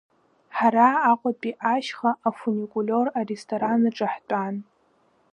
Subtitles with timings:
[0.57, 4.55] Ҳара Аҟәатәи ашьха, афуникулиор аресторан аҿы ҳтәан.